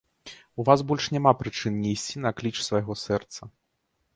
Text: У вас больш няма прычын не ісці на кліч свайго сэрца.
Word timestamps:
У 0.61 0.63
вас 0.69 0.79
больш 0.91 1.05
няма 1.17 1.33
прычын 1.41 1.77
не 1.83 1.91
ісці 1.99 2.25
на 2.25 2.31
кліч 2.41 2.53
свайго 2.69 2.93
сэрца. 3.05 3.41